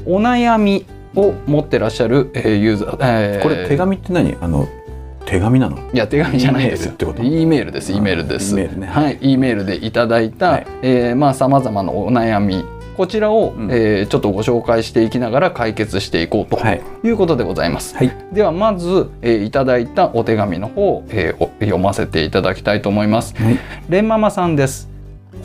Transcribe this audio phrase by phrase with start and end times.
[0.06, 4.38] お悩みを持ってらっしゃる、えー、ユーザー、えー、これ手紙って何？
[4.40, 4.70] あの
[5.30, 5.78] 手紙なの？
[5.94, 6.94] いや手紙じゃないですよ。
[7.22, 7.92] E メールです。
[7.92, 8.56] E メールです。
[8.56, 12.66] ね、はい、E メールでいただいた、はい、えー、まあさまざまなお悩み
[12.98, 16.60] こちらを、うん、えー、ちょっとご紹介していきながら解決していこうと
[17.08, 17.96] いうことでございます。
[17.96, 23.36] はい、ではまず、えー、いただいたお手紙の方、えー、読ませていただきたいと思います。
[23.36, 24.90] はい、レンママさんです。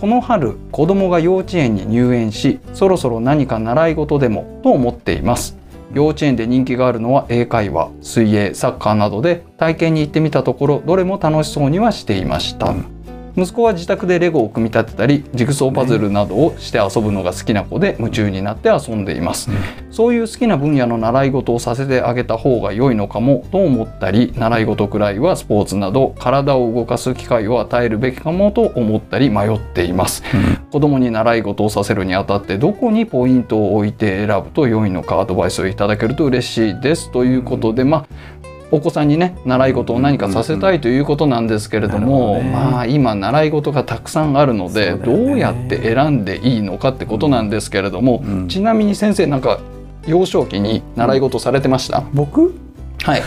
[0.01, 5.57] この春子供が幼稚園に入園しそろそろ何か習い事でもと思っています
[5.95, 12.75] 幼稚園で人気があるのは英会話水泳サッカーなどで体験に行ってみたところどれも楽しそうにはしていました、
[13.37, 19.51] 息子は自宅でレゴを組み立てたりジグソーパズルなどをして遊ぶのが好きな子で夢中になって遊んでいます、
[19.91, 37.11] そういう好きな分野の習い事をさせてあげた方が良いのかもと思ったり習い事くらいはスポーツなど体を動かす機会を与えるべきかもと思ったり迷っています、うん、子供に習い事をさせるにあたってどこにポイントを置いて選ぶと良いのかアドバイスをいただけると嬉しいです。
[37.11, 38.07] ということでまあ
[38.75, 49.61] お子さんにね習い事を何かさせたいということなんですけれども、ね、まあ今習い事がたくさんあるので、ね、どうやって選んでいいのかってことなんですけれども、うん、ちなみに先生なんか
[50.09, 52.53] 幼少期に習い事されてました、うん、僕？
[53.05, 53.23] はい。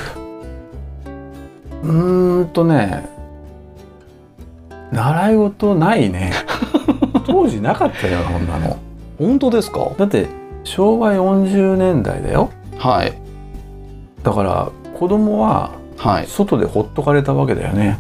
[1.84, 3.08] うーんとね
[4.92, 6.34] 習い事ないね。
[7.26, 8.76] 当時なかったよこんなの。
[9.18, 9.92] 本当ですか？
[9.98, 10.28] だって
[10.66, 12.50] 昭和40年代だよ。
[12.78, 13.14] はい。
[14.24, 15.72] だから子供は
[16.28, 18.00] 外でほっとかれたわけだよね。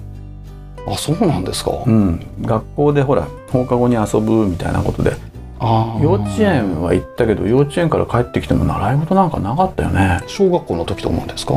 [0.87, 5.15] あそうなんですか、うん、学校でほら放課後に遊ぶみたいなことで。
[5.59, 10.19] 幼稚園は行ったけど幼稚園から帰ってきても習い事なんかなかったよね。
[10.27, 11.55] 小学校の時と思うんですか。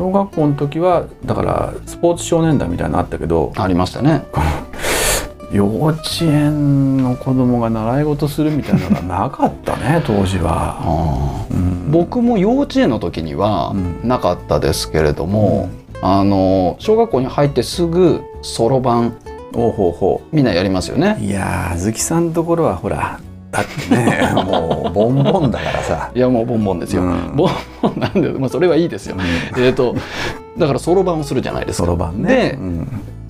[0.00, 4.24] 小学校の時はだからスポーツ少年団みたいなのあったけどありましたね
[5.52, 13.74] 幼稚園の子供が習い事するみたいなのがなかったね 当時は、うん、僕も幼稚園の時には
[14.04, 15.68] なかったですけれども、
[16.02, 19.14] うん、あの小学校に入ってすぐそろばん
[19.52, 20.36] おほうほう。
[20.36, 21.18] みんなやりますよね。
[21.20, 23.18] いやあずきさんのところはほら
[23.50, 26.10] だってね もうボンボンだからさ。
[26.14, 27.50] いやもうボンボンですよ、うん、ボン
[27.82, 29.96] ボンなんで、まあ、それはいいですよ、うん、えっ、と
[30.56, 31.86] だからそろばんをするじゃないですか。
[31.86, 32.56] そろばんね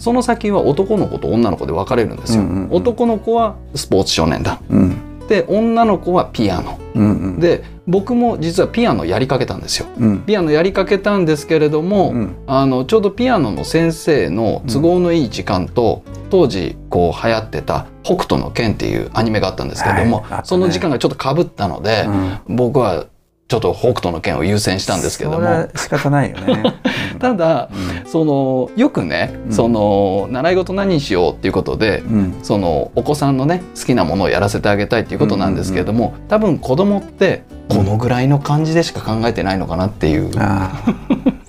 [0.01, 2.43] その先は男の子と女の子で分かれるんですよ。
[2.43, 9.87] うんうんうん、男の子はスポーツ少年団、うん、で女の子はピアノ、うんうん、で僕も実はピアノやりかけたんですよ。
[9.99, 22.09] うん、ピアノやりかけたんですけれども、うん、あのちょうどピアノの先生の都合のいい時間と、当時こう流行ってた「北斗の拳」っていうアニメがあったんですけれども、はいね、その時間がちょっとかぶったので、
[22.49, 23.05] 僕は
[23.51, 25.69] ちょっと北斗の拳を優先したんですけども。
[25.75, 26.63] 仕方ないよね、
[27.19, 27.69] ただ、
[28.05, 36.23] うん、そのよくね、うん、その習い事何にしようっていうことで、うん、そのお子さんのね好きなものをやらせてあげたいっていうことなんですけれども、うん。
[36.23, 40.31] うん、多分子供ってこのぐらいの感じでしか考えてないのかなっていう。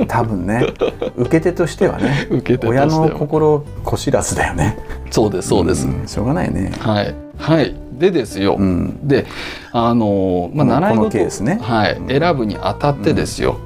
[0.08, 0.74] 多分ね。
[1.18, 2.28] 受け手としてはね。
[2.66, 4.80] 親の心こしらすだよね。
[5.12, 6.72] そうですそうです、しょうがないね。
[6.80, 7.14] はい。
[7.38, 9.26] はいでですよ、うん、で
[9.72, 13.58] あの、まあ、習い事、ね、はい、選ぶにあたってですよ、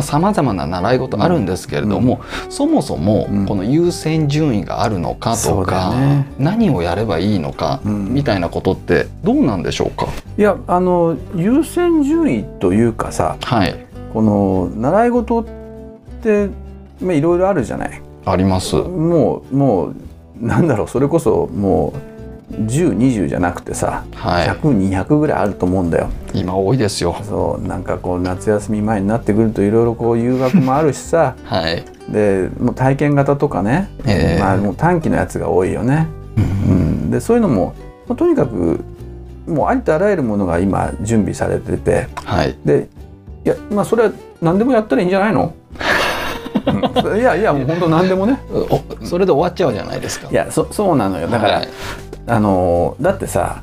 [0.00, 10.06] さまざ、まな習い事あるんですけれども、うん、そもそもこの優先順位があるのかとか、うんね、何をやればいいのか、みたいなことってどうなんでしょうか？
[10.38, 13.76] いやあの優先順位というかさ、はい、
[14.14, 15.44] この習い事っ
[16.22, 16.48] て
[17.02, 18.00] いろいろあるじゃない。
[18.24, 18.76] あります。
[18.76, 19.94] もうもう
[20.40, 22.11] なんだろうそれこそもう
[22.52, 26.10] 1020じゃなくてさ、はい、100200ぐらいあると思うんだよ。
[26.34, 27.16] 今多いですよ。
[27.24, 37.74] そうなんかこう夏休み前になってくるといろいろこう誘惑もあるしさ、はい、でもう体験型とかね、えー、まあ、もう短期のやつが多いよね、うん、でそういうのも
[38.16, 38.80] とにかく
[39.46, 42.88] もうありとあらゆるものが今準備されてて、はい、で
[43.44, 45.54] いやまあそれは何でもやったらいいんじゃないの？
[47.16, 48.38] いやいやもう本当何でもね。
[49.02, 50.28] それで終わっちゃうじゃないですか。
[50.30, 51.26] いやそそうなのよ。
[51.26, 51.68] だから、はい、
[52.26, 53.62] あのだってさ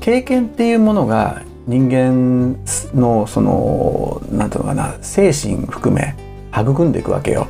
[0.00, 2.56] 経験っていうものが人間
[2.94, 6.14] のそのなんていうのかな精神含め
[6.52, 7.46] 育んでいくわけよ。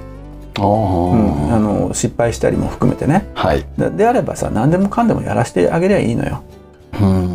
[0.58, 3.64] うん、あの失敗したりも含めてね、はい、
[3.96, 6.42] であればさ何でもかんでもやらせてあげりゃいいのよ。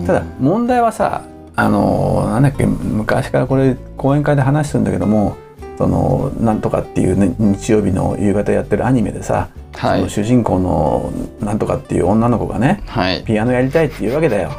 [0.06, 1.24] ただ問題はさ
[1.56, 5.38] あのなんだっけ昔からこれ講演会で話するんだけども
[5.78, 11.12] そのなんとかっていう、ね、日曜日の夕方やってるアニメでさ、はい、その主人公の
[11.42, 14.52] なんとかっていう女の子がね、はい、ピアノやりたいって言うわけだよ。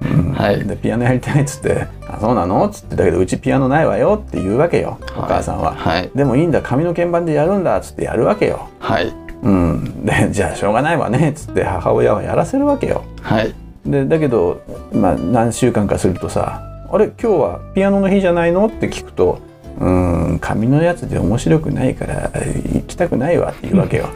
[0.00, 0.32] うん。
[0.32, 9.12] はい、でピアノやりたいっつって「あそうなの?」っつってだけどうちピアノないわよって言うわけよ、お母さんは、はい、でもいいんだ紙の鍵盤でやるんだっつってやるわけよ、はい。
[9.42, 13.54] うん、でじゃあしょうがないわねっつって母親はやらせるわけよ、はい、
[13.86, 14.60] でだけど、
[14.92, 19.38] まあ、何週間かするとさ「あれ今日はピアノの日じゃないの?」って聞くと
[19.80, 22.30] うん紙のやつで面白くないから
[22.72, 24.08] 行きたくないわって言うわけよ。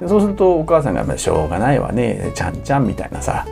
[0.00, 3.46] でそうするとお母さんが「しょうがないわねちゃんちゃん」みたいなさ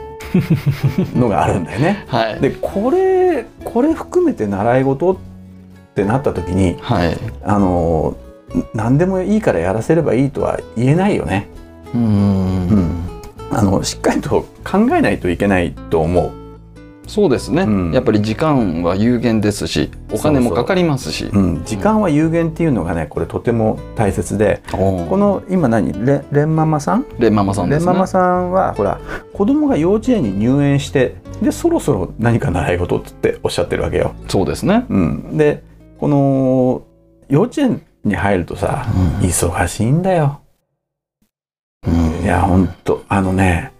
[1.15, 2.05] のがあるんだよね。
[2.09, 5.15] はい、でこれこれ含めて習い事っ
[5.95, 8.15] てなった時に、はい、あの
[8.73, 11.47] 何でもいいからやらせればいいとは言えないよね。
[11.93, 12.91] うんうん
[13.51, 16.38] あのしっかりと考えないといけないと思う。
[17.09, 21.25] そうですね、うん、やっぱり時間は有限ですしお金もかかりますし。
[21.25, 24.77] うん、時間は有限っていうのがねこれとても大切で、こ
[25.17, 25.91] の今何？
[26.05, 27.05] レレンママさん？
[27.17, 28.99] レンママさんです、ね、レンママさんはほら
[29.33, 34.13] 子供が幼稚園に入園してでそろそろ何か習い事っておっしゃってるわけよ。
[34.27, 35.63] そうですね、うん、で
[35.97, 36.83] この
[37.27, 38.85] 幼稚園に入るとさ、
[39.21, 40.41] うん、忙しいんだよ。
[41.87, 43.03] うん、いやほんと。
[43.07, 43.71] あのね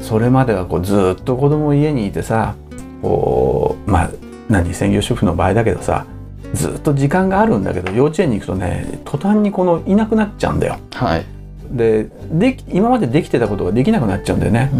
[0.00, 2.54] それまではこうずっと子供家にいてさ
[3.00, 4.10] こうまあ
[4.48, 6.06] 何専業主婦の場合だけどさ
[6.54, 10.78] ずっと時間があるんだけど幼稚園に行くとね途端にこのいなくなっちゃうんだよ。
[10.92, 11.24] はい、
[11.70, 14.70] でで今までできてたことができなくなっちゃうんだよね。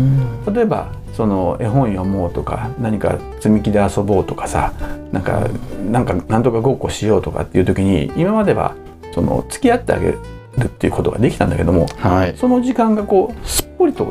[0.53, 4.73] 例えばその絵本読もうとか何か積み木で遊ぼうとかさ
[5.13, 5.49] なんか
[5.91, 8.75] なんかなんとかごっこしようとかっていう時に今までは
[9.15, 10.19] その付き合ってあげる
[10.63, 14.05] っていうことができたんだけども、はい、その時間がこうすっぽりと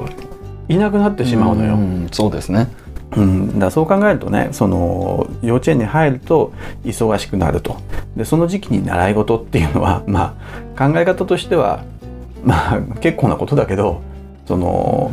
[0.71, 1.75] いなくなってしまうのよ。
[1.75, 2.67] うそうですね。
[3.17, 6.53] うん、だそう考えるとねその幼稚園に入ると
[6.85, 7.77] 忙しくなると。
[8.15, 10.35] でその時期に習い事っていうのは、 ま
[10.75, 11.83] あ、考え方としては、
[12.43, 14.01] まあ、結構なことだけど
[14.47, 15.11] その、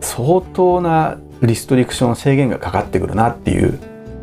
[0.00, 3.78] 相当なリストリクション制限がかかってくるなっていう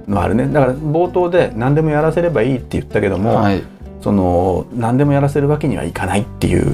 [0.07, 0.47] のはあるね。
[0.47, 3.61] だから冒頭で何でもやらせればいいって言ったけども、はい、
[4.01, 6.73] その何でもやらせるわけにはいかないっていう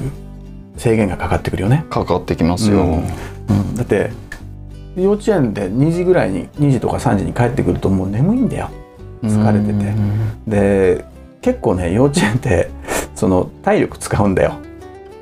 [0.76, 1.84] 制限がかかってくるよね。
[1.90, 3.04] かかってきますよ、うん
[3.48, 4.10] うん、だって
[4.96, 8.70] 幼稚園で2時ぐらいに2時とか3時に帰ってくるともう眠いんだよ。
[9.22, 9.94] 疲れてて。
[10.46, 11.04] で
[11.40, 12.70] 結構ね幼稚園って
[13.14, 14.54] その体力使うんだよ。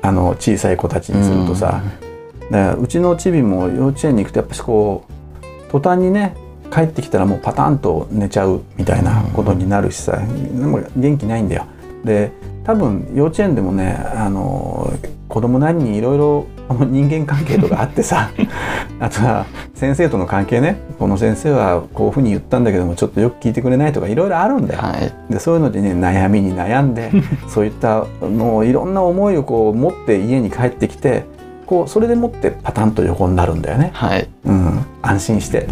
[0.01, 1.81] あの小さい子たちにするとさ。
[2.51, 6.35] だうちのちびも幼稚園に行くとやっぱしこう途端にね
[6.71, 10.25] 帰ってきたらもうパタンと寝ちゃうみたいなことになるしさ、で
[10.65, 11.65] も元気ないんだよ。
[12.03, 12.31] で
[12.63, 14.93] 多分幼稚園でもねあの
[15.29, 18.31] 子供何人いろいろ人間関係とかあってさ
[18.99, 20.77] あとは先生との関係ね。
[20.97, 24.81] この先生はこういうふうに言ったんだけどもちょっとよく聞いてくれないとかいろいろあるんだよ。
[24.81, 27.11] はい、でそういうのでね悩みに悩んで
[27.49, 31.25] そういったのをいろんな思いをこう持って家に帰ってきて
[31.65, 33.91] こうそれでもってパタンと横になるんだよね。
[33.93, 35.67] はい、うん、安心して。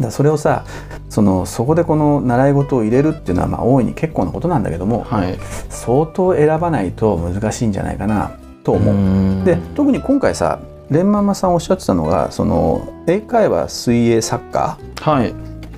[0.00, 0.64] だそれをさ
[1.08, 8.32] そのそこでこの習い事を入れるっていうのはまあ大いに結構なことなんだけども、はい、相当選ばないと難しいんじゃないかな
[8.64, 9.44] と思う。
[9.44, 15.34] で特に今回さレンママさんおっしゃってたのがその英会話水泳サッカー、はい、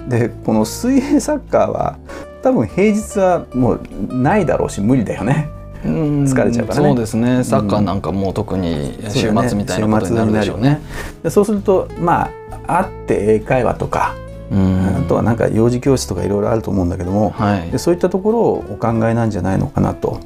[0.08, 1.98] でこの水泳サッカーは
[2.42, 5.48] 多分平日はもうないだろうし無理だよね。
[5.82, 6.88] 疲れちゃうからね。
[6.88, 7.42] そうですね。
[7.42, 10.80] サッカーなんかもう特に週末みたいなことになるでしょうね。
[10.80, 12.30] そう、ね、そうするとま
[12.66, 14.14] ああって英会話とか
[14.50, 20.20] あとはなんか幼児教室とかいろいろあると思うんだけども、はい、でそういったところをお考えなんじゃないのかなと。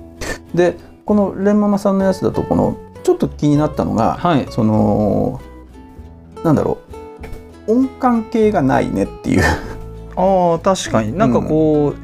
[0.54, 5.40] でこのレンママさんのやつだとこのちょっと気になったのが、はい、その
[6.42, 6.78] なんだろ
[7.66, 9.42] う音感系がないねっていう。
[10.16, 11.16] あ確かに。
[11.16, 12.02] なんかこう、うん、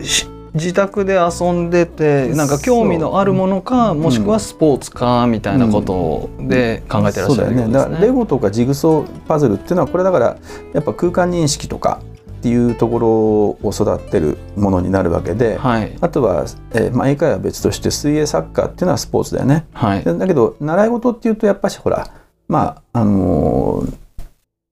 [0.54, 7.62] 自宅で遊んでてなんか興味のあるものかもしくはスポーツかみたいなことで考えてらっしゃる、ね。
[7.62, 7.72] うん、ね。
[7.72, 10.36] だからレゴとかジグソーパズルっていうのはこれだから
[10.74, 12.00] やっぱ空間認識とか
[12.42, 19.64] っていうところを育てるものになるわけで、はい、あとは、えーまあ、英会話は別として水泳サッカーっていうのはスポーツだよね。
[19.72, 22.10] はい、だけど習い事っていうとやっぱしほら
[22.48, 23.84] まああの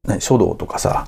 [0.09, 1.07] ー、書道とかさ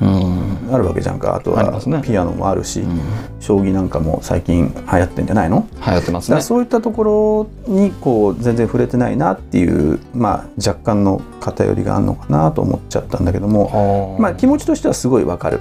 [0.00, 0.70] うん。
[0.72, 1.34] あるわけじゃんか。
[1.34, 3.00] あとはピアノもあるし、ねうん、
[3.40, 5.68] 将棋なんかも最近流行ってんじゃないの？
[5.84, 6.40] 流行ってますね。
[6.40, 15.60] そういったところにこう全然触れてないなっていう、まあ、若干の偏りがあるのかなと思っちゃったんだけども、まあ、気持ちとしてはすごいわかる。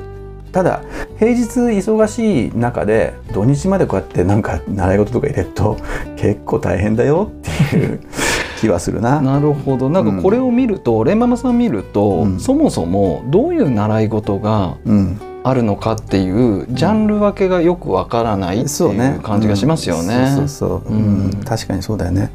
[0.51, 0.81] ただ
[1.19, 5.77] 平日忙しい中で土日までこうやってなんか習い事とか入れると
[6.15, 7.99] 結構大変だよっていう
[8.59, 9.21] 気はするな。
[9.21, 9.89] なるほど。
[9.89, 14.77] なんかこれを見ると、うん、レンママさん見ると、うん、そもそもどういう習い事が
[15.43, 20.33] あるのかっていうジャンル分けがよくわからないっていう感じがしますよね。
[20.35, 22.31] そうそう、うん、確かにそうだよね。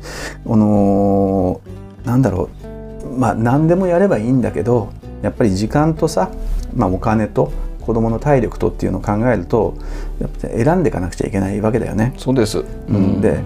[0.47, 3.19] あのー、なんだろう。
[3.19, 4.91] まあ何でもやればいいんだけど
[5.23, 6.31] やっぱり時間とさ、
[6.75, 9.75] まあ、お金と子どもの体力とっていうのを考えると
[10.21, 12.15] やっぱ選んでいかなくちゃいけないわけだよね。
[12.17, 12.63] そうです、う
[12.93, 13.41] ん、で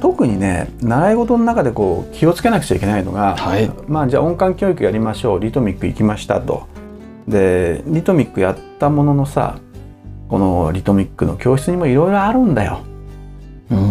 [0.00, 5.40] 特にね習い事の中でこう気をつけなくちゃいけないのが、はい、まあじゃあ音感教育やりましょう。
[5.40, 6.68] リトミック行きましたと。
[7.26, 9.58] でリトミックやったもののさ
[10.28, 12.80] このリトミックの教室にもいろいろあるんだよ。
[13.70, 13.82] うん、う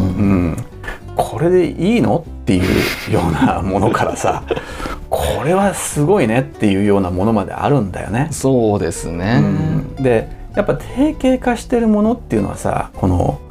[0.51, 0.57] ん、
[1.15, 2.25] これでいいの？
[2.47, 4.41] っていうようなものからさ
[5.09, 8.29] これはすごいねっていうようなものまであるんだよね。
[8.31, 9.41] そうですね、
[9.97, 13.41] うん、でやっぱ定型化してるものっていうのはさこの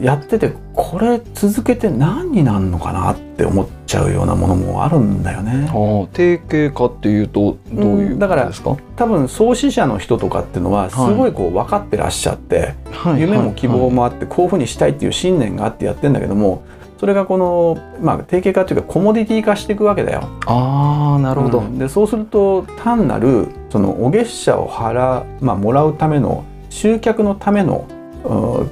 [0.00, 5.68] やっててこれ続けて何になるのかなって思っちゃうようなものもあるんだよね。
[6.14, 8.50] 定型化っていうとどういうだから
[8.96, 16.64] 多分創始者の人とかっていうのはすごいこう分かってらっしゃって、はい、夢も希望もあってこういうふうにしたいっていう信念があってやってんだけども
[17.02, 20.28] それがこの、まあ、定型化というかコモディティ化していくわけだよ。
[20.46, 27.88] あなるほど、うん、でそうすると単なるそのお月謝を払、まあ、もらうための集客のための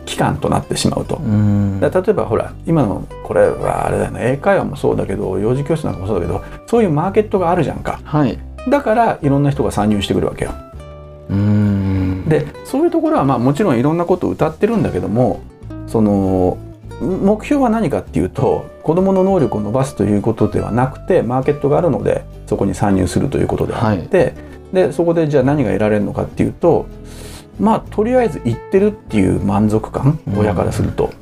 [0.06, 1.16] 期間となってしまうと。
[1.16, 8.00] う例えばほら今のこれはあれだよね英会話もそうだけど幼児教室なんかもそうだけどそういうマーケットがあるじゃんか。
[8.04, 10.52] はい、だからいろんな人が参入してくるわけよ。
[11.30, 15.40] うんでそういうところはまあもちろんいろんなことを歌ってるんだけども
[15.88, 16.58] その
[17.00, 26.86] 目標は何かっていうと子どもの能力を伸ばすということではなくてマーケットがあるのでそこに参入するということであって、はい、でそこでじゃあ何が得られるのかっていうと
[27.58, 31.12] まあとりあえず行ってるっていう満足感親からすると、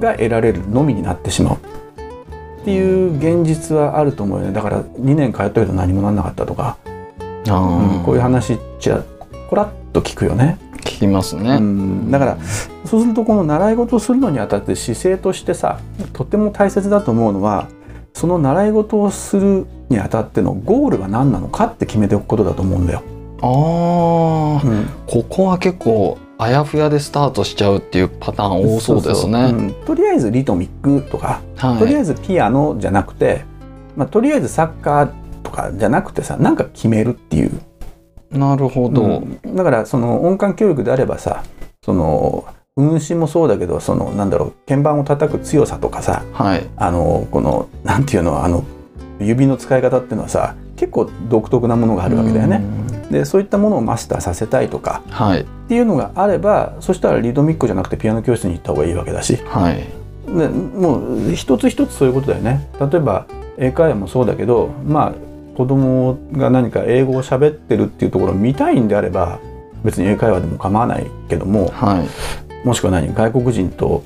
[0.00, 4.52] が得られるのみになってしまうっていう現実はあると思うよね。
[4.52, 9.04] だから2年通ったけど何もなんなかったとか、うん、こういう話じゃ
[9.48, 10.58] こらっと聞くよね。
[10.82, 12.38] 聞きますね、うん、だから
[12.84, 15.80] そうするとこの習い事をするのにあたって姿勢としてさ
[16.12, 17.68] とても大切だと思うのは
[18.12, 23.02] その習い事をするにあたってのゴールが何なのかって決めておくことだと思うんだよ。
[23.40, 23.46] あ
[24.64, 29.74] あ、うん、ここは結構あやふやでスタートしちゃうっていうパターン多そうですね。
[29.86, 33.44] とりあえずリトミックとか、はい、とりあえずピアノじゃなくて、
[33.96, 35.12] まあ、とりあえずサッカー
[35.42, 37.60] とかじゃなくてさなんか決めるっていう。
[38.32, 41.44] なるほど、うん、だからその音感教育であればさ
[41.84, 42.44] その
[42.76, 48.64] 運指もそうだけどそのなんだろう鍵盤を叩く強さとかさ、はい、あのこのなんていうのあの
[49.20, 52.62] 指の使い方っていうのはさ結構独特なものがあるわけだよね。
[53.10, 59.86] でそういったものをマスターさせたいとか、はい、っていうのがあればそしたらリドミックじゃなくてピアノ教室に行った方がいいわけだし、はい、
[60.26, 62.70] でもう一つ一つそういうことだよね。
[62.80, 63.26] 例えば
[63.58, 65.12] 英会話もそうだけどまあ
[65.56, 69.38] 子供が何か英語を喋ってるっていうところを見たいんであれば
[69.84, 74.02] 別に英会話でも構わないけども、はい、もしくは何外国人と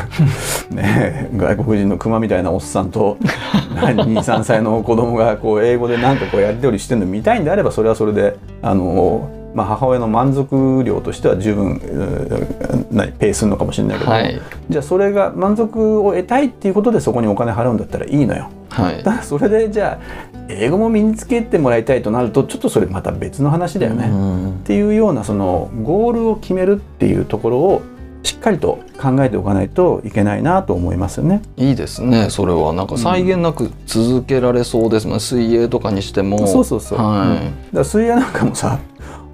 [0.70, 11.80] ね外国人の熊みたいなおっさんと23歳の子供がこう英語で何かこうやり取りしてるの見たいんであればそれはそれであのまあ、母親の満足量としては十分
[13.18, 18.50] ペースするのかもしれないけど、はい、じゃあそれが満足を得たいっていうことでそこにお金払うんだったらいいのよ。
[18.68, 24.10] はい、だそれでじゃあ英語も身につけてもらいたいとなるとちょっとそれまた別の話だよね。
[24.60, 27.82] っていうようなそのゴールを決めるっていうところを
[28.24, 31.40] しっかりと考えておかないといけないなと思いますよね。
[31.56, 32.28] いいですね。
[32.28, 36.46] それはなんか際限なく続けられそうですもん、うん、水泳とかにしても。
[36.46, 36.98] そうそうそう。
[36.98, 37.46] はい。
[37.46, 38.78] うん、だ水泳なんかもさ、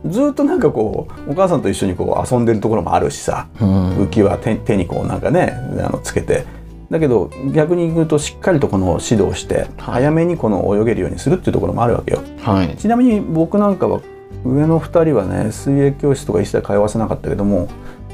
[0.06, 6.44] ずっとなんかこうお母さんと一緒にこう遊んでるところもあるしさ、うん、浮き輪手手にこうなんかねあのつけて
[6.92, 12.20] だけど逆に言うとしっかりとこの指導して、早めにこの泳げるようにするっていうところもあるわけよ。
[12.42, 14.02] はい、ちなみに僕なんかは
[14.44, 17.68] 上の2人はね水泳教室とか一切通わせなかったけども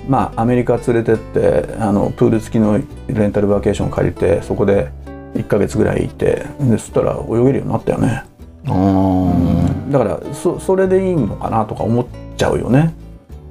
[0.09, 2.79] まあアメリカ連れてってあのプール付きの
[3.09, 4.93] レンタルバケーション借りてそこで
[5.35, 8.28] 1ヶ月ぐらいいてでそしたら泳げるようになったよね。
[8.75, 9.91] うん。
[9.91, 12.07] だからそそれでいいのかなとか思っ
[12.37, 12.95] ちゃうよね。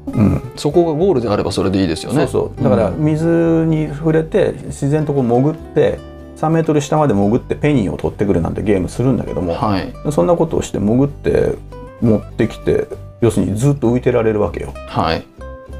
[0.07, 2.27] うん、そこがゴールであればそれでいいですよね。
[2.27, 2.63] そうそう。
[2.63, 3.25] だから水
[3.67, 5.99] に触れて自然とこう潜って
[6.37, 11.55] 3メートル下まで潜ってペニーを取ってくるなんてゲームするんだけども、はい、そんなことをして潜って
[11.99, 12.87] 持ってきて
[13.21, 14.73] 要するにずっと浮いてられるわけよ。
[14.87, 15.25] はい、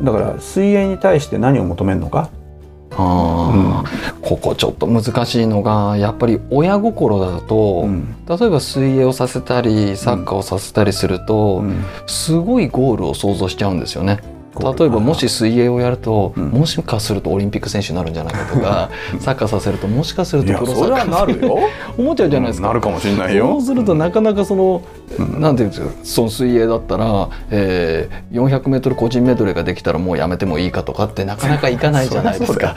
[0.01, 2.29] だから水泳に対して何を求めるのか
[2.97, 3.83] あ
[4.15, 14.36] うん、ここちょっと難しいのがやっぱり親心だと、うん、例えば水泳をさせたりサッカーをさせたりすると、うん、すごいゴールを想像しちゃうんですよね。
[14.59, 21.59] 例えばもし水泳をやると、うん、もしかするとオリンピック選手になるんじゃないかとか サッカーさせるともしかするとプロサッカーなるよ。
[21.97, 22.67] 思っちゃうじゃないですか。
[22.67, 23.47] なるかもしれないよ。
[23.53, 24.81] そうするとなかなかその、
[25.17, 32.75] うん、なんていうんですかその水泳だったら、えー、400メートル個人メドレーができたらもうやめてもいいかとかってなかなかいかないじゃないですか。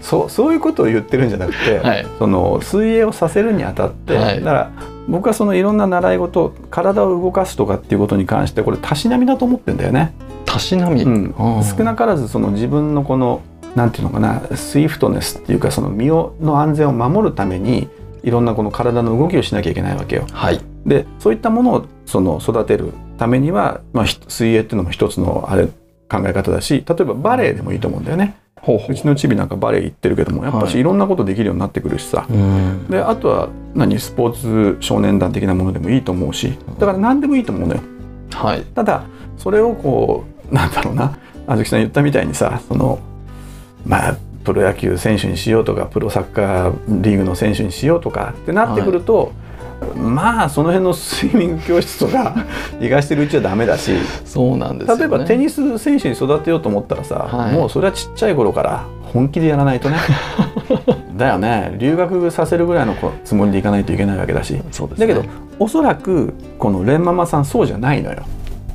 [0.00, 4.70] そう そういうことを言ってるんじゃなくて、はい、その水泳をさせるにあたって、はい、だから
[5.08, 10.14] 僕はそのいろんな習い事体を動かすとかっていうことに関してこれたしなみだと思ってんだよね。
[10.44, 11.34] たしなみ、うん、
[11.64, 13.42] 少なからずその自分のこの
[13.74, 17.88] なんていうのかな swiftness っていうかその身をの安全を守るために
[18.22, 20.26] いろんなこの体の動きをしなきゃいけないわけよ。
[20.32, 25.66] はい、でそういったものをその育てるためには、まあ、水泳っていうのも一つのあれ
[26.08, 28.36] 考え方だし例えばバレエでもいいと思うんだよね。
[28.60, 28.92] ほうほう。
[28.92, 36.56] うちのチビなんかバレエ行ってるけどもやっぱしいろんなことできるようになってくるしさ、はい、であとは何スポーツ少年団的なものでもいいと思うし。
[36.78, 37.80] だから何でもいいと思うのよ。
[38.32, 39.04] はい、ただ
[39.36, 41.18] それをこうなんだろうな。
[41.46, 42.98] あずきさん言ったみたいにさその
[43.84, 49.32] まあプロ野球選手にしようとかプロサッカーリーグの選手にしようとかってなってくると、
[49.80, 52.34] はい、まあその辺のスイミング教室とか
[52.80, 53.92] 行かしてるうちはダメだし
[54.24, 59.96] そうなんです、ね、例えばテニス選手に育てようと思ったらさ、はい、もうそれはちっちゃい頃から本気でやらないとね。
[61.16, 61.76] だよね。
[61.78, 64.64] 留学させるぐらいのつもりでいかないといけないわけだし、ね、
[64.98, 65.22] だけど
[65.60, 68.24] おそらくこのレンママさんそうじゃないのよ。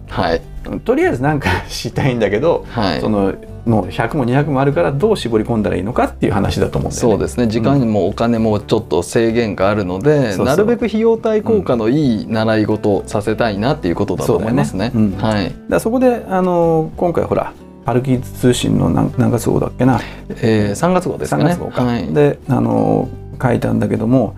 [0.10, 0.42] はい、
[0.84, 3.34] とりあえず何か したいんだけど、はい、その
[3.66, 6.98] もう100も200もあるからどう絞り込んだらいいのかっていう話だと思うんね。
[6.98, 7.48] そうですね。
[7.48, 14.92] 時間もお金もちょっと制限があるので、うん、なるべく費用対効果のいい習い事させたいなっていうことだと思いますね。
[14.94, 17.54] ねはい、だそこであの今回ほら
[17.86, 21.44] パルキ通信の何何月号だっけな、えー、3月号ですね。
[21.44, 23.08] 3月号か、はい、であの
[23.42, 24.36] 書いたんだけども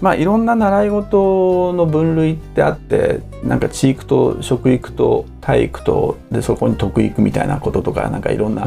[0.00, 8.64] まあ、いろんな習い事の分類ってあってなんか地域と食育と体育とでそこに徳育みたいなこととかなんかいろんな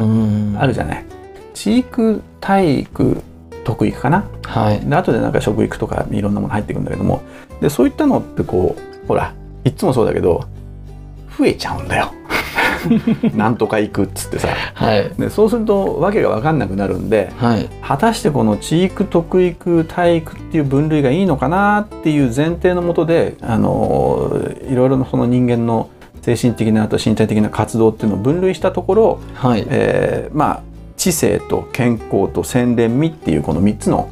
[0.61, 1.05] あるじゃない。
[1.53, 3.21] 地域体育
[3.63, 7.21] 徳育かな、はい、で後でなんか食育とかいろんなもの入ってくるんだけども
[7.61, 10.45] でそういったのってこうほらいつもそうだけど
[11.37, 12.11] 増えちゃうんだよ。
[13.35, 24.31] なんとか行くっつってさ、はい、でそうすると訳が分かんなくなるんで、はい、果たしてこの地域特育体育っていう分類がいいのかなっていう前提のもとであの
[24.69, 25.89] いろいろなその人間の
[26.21, 29.65] 精神的なあと身体的な活動っていうのを分類したところ、はい。
[29.67, 30.61] えー、まあ
[30.95, 34.09] 知性と健康と洗練味っていうこの3つの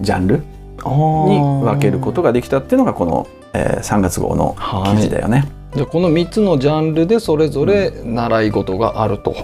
[0.00, 0.42] ジャンルに
[0.84, 4.56] 分けることができたっていうのがこの、えー、3月号の
[4.94, 5.38] 記事だよね。
[5.38, 9.34] はいじゃこの3つのジャンルでそれぞれ習い事があると。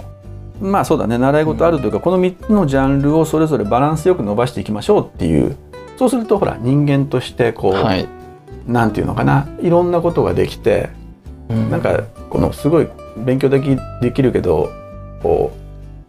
[0.61, 1.17] うん、まあそうだね。
[1.17, 5.55] 習い事あるというか、うん、この3つのジャンルをそれぞれバランスよく伸ばしていきましょうっていう。
[5.97, 8.07] そうするとほら人間としてこう、はい、
[8.67, 9.47] なんていうのかな。
[9.61, 10.89] いろんなことができて、
[11.49, 12.87] うん、なんかこのすごい
[13.17, 14.69] 勉強できできるけど
[15.23, 15.51] こ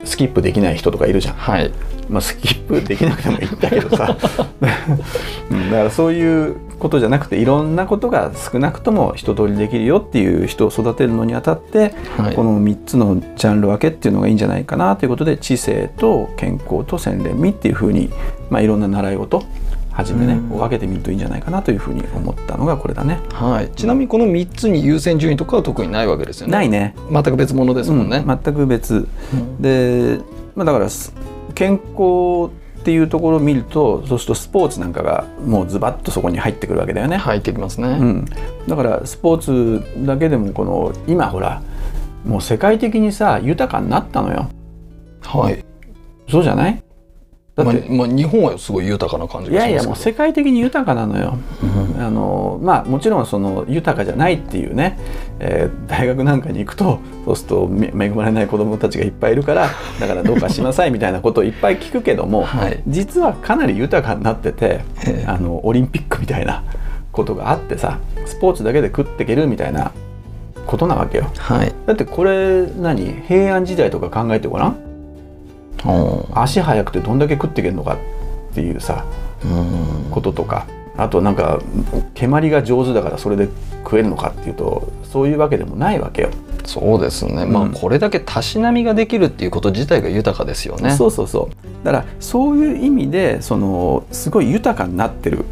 [0.02, 1.34] うスキップできない人とかいるじゃん。
[1.34, 1.72] はい、
[2.08, 4.16] まあ、スキップできなくてもいいんだけどさ。
[4.60, 18.10] だからそういうことじゃなくていろんなことが少なくとも一通りできるよっていう人を育てるのにあたって、はい、この3つのジャンル分けっていうのがいいんじゃないかなということで知性と健康と洗練味っていうふうに、
[18.50, 19.44] まあ、いろんな習い事
[19.92, 23.20] はじめね、分けてみるといいんじゃないかなというふうに思ったのがこれだね。
[23.32, 23.70] はい。
[23.76, 26.52] ちなみにこの3つに優先順位とかは特にないわけですよね。
[26.52, 26.94] ないね。
[27.10, 28.18] 全く別物ですもんね。
[28.18, 29.08] うん、全く別。
[29.34, 30.20] うん、で、
[30.54, 30.88] まあだから
[31.54, 37.18] 健康っていうところを見るとそうするとスポーツなんかがもうズバッとそこに入ってくるわけだよね。
[37.18, 38.24] 入ってきますね、うん、
[38.66, 41.62] だからスポーツだけでもこの今ほら
[42.24, 44.48] もう世界的にさ豊かになったのよ。
[45.22, 45.62] はい。
[46.28, 46.82] そうじゃない？
[47.64, 51.38] まあ、まあ、日本はすごい豊かな感じがいやいやもう世界的に豊かなのよ。
[51.98, 54.98] あのまあもちろんその豊かじゃないっていうね、
[55.38, 59.68] えー、大学なんかに行くとそうすると恵まれない子どもたちがいっぱいいるから
[59.98, 64.80] だからどうかしなさいみたいなことをいっぱい聞くけども、 はい、実はかなり豊かになってて
[65.26, 66.62] あのオリンピックみたいな
[67.12, 69.92] ことがあってさスポーツだけで食っていけるみたいな
[70.66, 73.22] ことなわけよ、はい、だってこれ何？
[73.26, 74.89] 平安時代とか考えてごらん？
[76.34, 79.04] 足速くてどんだけ食っていけるのかっていうさ
[80.10, 80.66] こととか。
[80.96, 81.60] あとなんか
[82.12, 83.48] 蹴鞠が上手だからそれで
[83.84, 86.30] 食えるのかっていうとそういうわけでもないわけよ。
[86.66, 90.90] そうですね、うん、まあこれだけたしなみができるっていうこと自体が豊かですよね。
[90.90, 91.84] そうそうそう。
[91.84, 95.46] だからそういう意味でそのすごい豊かになってる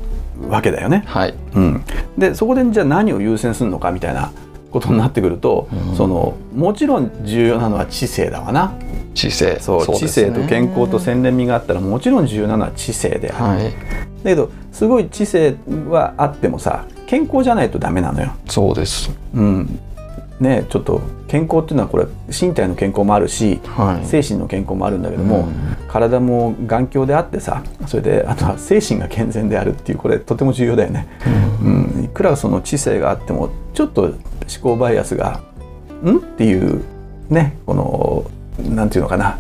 [0.49, 1.05] わけだよね。
[1.07, 1.35] はい。
[1.55, 1.85] うん、
[2.19, 4.31] でそこでじゃあ何を優先するのかみたいな
[4.71, 8.73] ことになってくると、うん、そのもちろん重要なのは知性だわな。
[9.15, 9.59] 知性。
[9.61, 13.73] そう、ね、知性と健康と洗練味があったらもちろん重要なのは知性である、はい、
[14.23, 15.57] だけどすごい知性
[15.89, 18.33] はあってもさ健康じゃないとダメなのよ。
[18.47, 19.11] そうです。
[19.35, 19.81] うん
[20.41, 31.09] ねちょっと健康っていうのはこれ身体の健康もあるし、はい、精神の健康もあるんだけども、うん、体も眼鏡であってさそれであとは精神が健全であるっていうこれとても重要だよね、
[31.63, 34.17] うん、うん、いくらその知性があってもちょっと思
[34.63, 35.41] 考バイアスが
[36.03, 36.83] 「ん?」っていう
[37.29, 38.31] ねこの
[38.71, 39.39] なんていうのかな。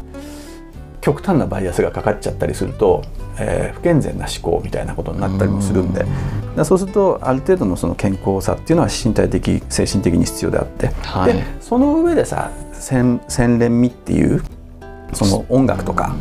[1.00, 3.02] 極端なバイアスがかかっちゃったりすると、
[3.40, 6.04] えー、不健全な思考みたいなことになったりもするんで。
[6.56, 13.20] だそうするとある程度のその健康さっていうのは身体的精神的に必要であって、はい、でその上でさ洗
[13.58, 14.42] 練味っていう
[15.12, 16.14] その音楽とか。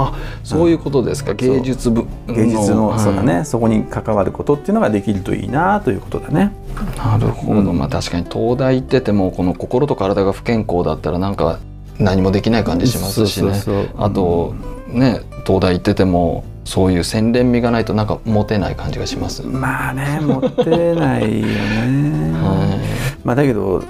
[0.00, 3.44] あそういうことですか、芸術部芸術の、そうだね。
[3.44, 6.52] そこに関わることっていうのができるといいなということだね。
[6.96, 11.58] なるほど、うん、まあ確かに東大行っててもこの心と体が不健康だったらなんか
[11.98, 13.52] 何もできない感じしますしね。
[13.96, 14.54] あと
[14.86, 19.42] ね東大行っててもそういう洗練味がないとなんかモテない感じがします。
[19.42, 23.82] まあねモテないよね、はい、まあだけど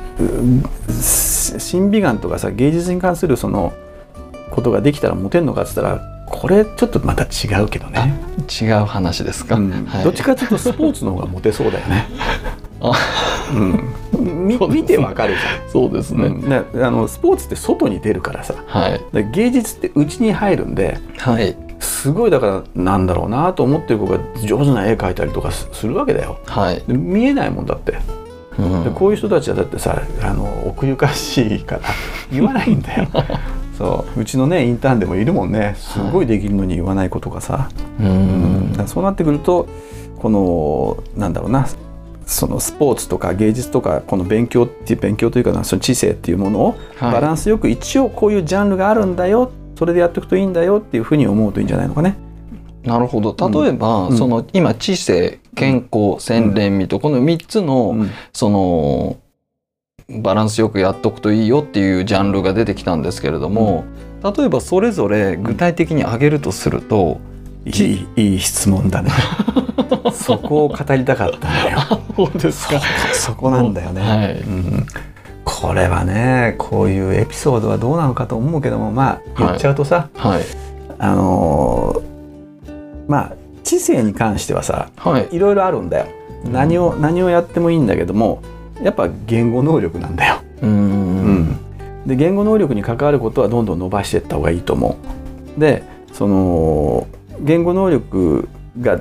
[1.00, 3.72] 審美眼とかさ芸術に関するその
[4.52, 8.14] ことができたらモテるのかっつったらこれちょっとまた違うけどね。
[8.48, 9.84] 違う話ですか、うん。
[9.86, 12.06] はい、どっちかというとスポーツの方がモテそうだよね。
[14.14, 15.70] うん、見見てわかるじゃん。
[15.72, 16.26] そうですね、
[16.72, 19.00] うん、あのスポーツって外に出るからさ、はい、
[19.32, 21.56] 芸術って内に入るんで、はい、
[21.98, 27.98] すごいだからなんだろうなと思ってる子が上手な絵描いたりとかするわけだよ、はい、見えないもんだって。
[28.56, 31.82] うん、でこういう人たちはだってさあの奥ゆかしいから
[32.30, 33.08] 言わないんだよ。
[33.76, 34.20] そう。
[34.20, 35.74] うちのねインターンでもいるもんね。
[35.76, 37.68] すごいできるのに言わない子とかさ、は
[38.00, 39.68] い、うん、そうなってくると
[40.18, 41.66] このなんだろうな
[42.26, 52.16] そのスポーツとか芸術とかこの勉強っていう勉強というかその知性っていうものをバランスよく一応こういうジャンルがあるんだよそれでやっていくといいんだよっていうふうに思うといいんじゃないのかね。
[52.82, 53.62] なるほど。
[53.62, 59.18] 例えば、うん、その今知性健康洗練味とこの3つの、うん、その
[60.20, 63.84] バランスよくやっとくといいよっていうジャンルが出てきたんですけれども、
[64.22, 67.20] 例えばそれぞれ具体的に挙げるとすると、
[67.66, 69.10] いいいい質問だね。
[70.12, 71.78] そこを語りたかったんだよ。
[72.16, 72.80] そうですか。
[73.12, 74.40] そこなんだよね、はい。
[74.40, 74.86] うん、
[75.48, 80.42] これはねこういうエピソードはどうなのかと思うけどもまあ言っちゃうとさ、はい、
[80.98, 83.32] あのー、まあ
[83.64, 86.06] 知性に関してはさ、はい、いろいろあるんだよ。
[86.44, 88.42] 何を何をやってもいいんだけども
[88.82, 90.42] やっぱ言語能力なんだよ。
[90.61, 94.98] うん、うん、で言語能力に関わることはどんどん伸ばしていった方がいいと思
[95.56, 95.61] う。
[95.61, 95.82] で
[96.12, 97.06] その
[97.40, 98.48] 言語能力
[98.80, 99.00] が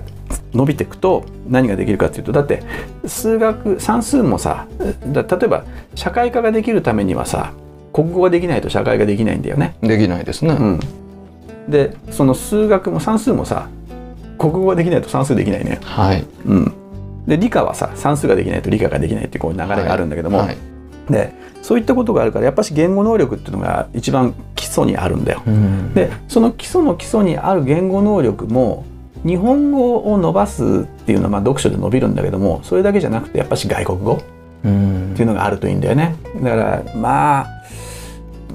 [0.53, 2.63] 伸びていくと何ができるかっていうとだって
[3.05, 7.53] 数学算数もさ例えば社会科ができるためにはさ
[7.93, 9.75] 国語ができないと社会ができないんだよね。
[9.81, 10.53] できないですね。
[10.53, 10.79] うん、
[11.67, 13.69] でその数学も算数もさ
[14.37, 15.79] 国語ができないと算数できないね。
[15.83, 16.73] はい、うん、
[17.25, 20.57] で理科はさ算数ができないと理科ができないっていうこう流れがあるんだけども、はいはい、
[21.09, 21.33] で
[21.63, 25.41] そういったことがあるからやっぱし言語能力っていうのが一番基礎にあるんだよ。
[25.47, 28.85] うん、でその基礎の基礎にある言語能力も
[29.25, 34.19] 日本語を伸ばすっていうのはまあ読書で伸びるんだけどもそれだけじゃなくてやっぱし外国語っ
[34.61, 34.69] てい
[35.23, 36.15] うのがあるといいんだよね。
[36.41, 37.47] だからまあ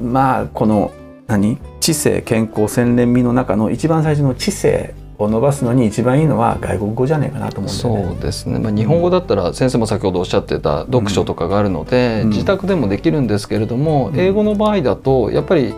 [0.00, 0.92] まあこの
[1.26, 1.58] 何？
[1.80, 8.04] 知性健康洗練味の中の一番最初の知性を伸ばすのに一番いいのは外国語じゃないかなと思うんだよね。
[8.12, 8.58] そうですね。
[8.60, 15.74] まあ日本語だったら先生も先ほどおっしゃってた読書とかがあるので、うん、自宅でもできるんですけれども、うん、英語の場合だとやっぱり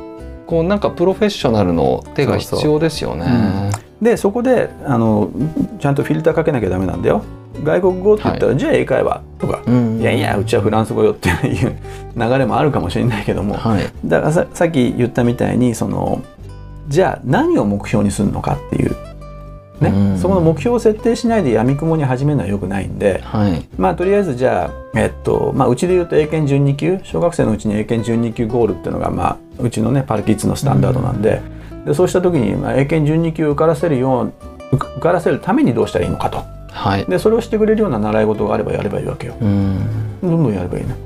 [0.46, 3.24] こうなんかプロフェッショナルの手が必要ですよね。
[3.24, 5.30] そうそうでそこであの
[5.78, 7.22] ちゃんとフィルターかけなきゃダメなんだよ。
[7.62, 11.76] 外国語って言ったら、はい、じゃあ英会話とか、うん、いやいやうちはフランス語よっていう
[12.16, 16.20] 流れもあるかもしれないけども、はい、だからささっき言ったみたいにその
[16.88, 18.96] じゃあ何を目標にするのかっていう。
[19.80, 31.40] ね、うん、そこの目標を設定しないでやみくもに始めるのはよくないんで、はい、まあとりあえずじゃあ、えっとまあ、うちでいうと英検準2級小学生のうちに英検準2級ゴールっていうのが、まあ、うちのねパルキッズのスタンダードなんで。
[31.44, 31.53] うん、
[31.84, 34.32] でそうした時に、まあ、英検準2級受からせるよう
[34.76, 36.42] 受からせるためにどうしたらいいのかと。
[36.74, 39.36] はい、でそれをしてくれるような習い事があればやればいいわけよ。
[39.40, 40.96] どんどんやればいいね。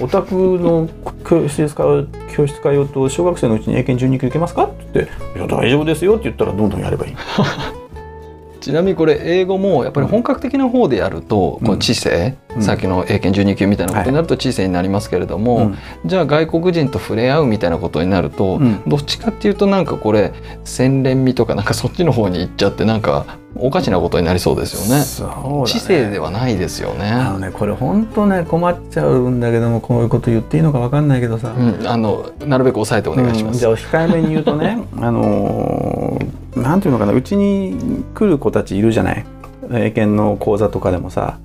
[0.00, 0.88] お宅の
[1.28, 7.16] 教室通う教室通うと小学生のうちに英検12級受けますかって言って「いや大丈夫ですよ」って言ったらどんどんやればいい。
[8.60, 15.74] ちなみにこれ英語もやっぱり本格的な方でやると、この知性、うん、さっきの英検12級みたいなことになると知性になりますけれども、はい、
[16.06, 20.32] じゃあ外国人と触れ合うみたいなことになると、うん、どっちかっていうとなんかこれ
[20.64, 25.00] 洗練味とかなんかそっちの方に行っちゃってなんかおかしなことになりそうですよね。
[25.00, 27.10] ね知性ではないですよね。
[27.10, 33.60] あのねこれ本当ね困っちゃうんだけどもこういうこと言っていいのかわかんないけどさ、うん、あのなるべく抑えてお願いします。
[33.60, 39.24] じゃあ控えめに言うとね あのー、なんていうのかなうちに来る子たちいるじゃない。
[39.72, 41.38] 英検の講座とかでもさ